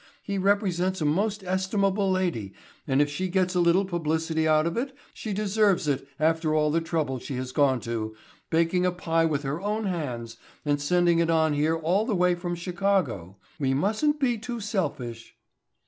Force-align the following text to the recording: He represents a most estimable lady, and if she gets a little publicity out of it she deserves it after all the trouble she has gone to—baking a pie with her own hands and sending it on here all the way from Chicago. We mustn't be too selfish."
He 0.23 0.39
represents 0.39 0.99
a 0.99 1.05
most 1.05 1.43
estimable 1.43 2.09
lady, 2.09 2.53
and 2.87 3.03
if 3.03 3.09
she 3.11 3.27
gets 3.27 3.53
a 3.53 3.59
little 3.59 3.85
publicity 3.85 4.47
out 4.47 4.65
of 4.65 4.75
it 4.75 4.97
she 5.13 5.31
deserves 5.31 5.87
it 5.87 6.07
after 6.19 6.55
all 6.55 6.71
the 6.71 6.81
trouble 6.81 7.19
she 7.19 7.35
has 7.35 7.51
gone 7.51 7.79
to—baking 7.79 8.83
a 8.83 8.91
pie 8.91 9.25
with 9.25 9.43
her 9.43 9.61
own 9.61 9.85
hands 9.85 10.37
and 10.65 10.81
sending 10.81 11.19
it 11.19 11.29
on 11.29 11.53
here 11.53 11.75
all 11.75 12.07
the 12.07 12.15
way 12.15 12.33
from 12.33 12.55
Chicago. 12.55 13.37
We 13.59 13.75
mustn't 13.75 14.19
be 14.19 14.39
too 14.39 14.59
selfish." 14.59 15.35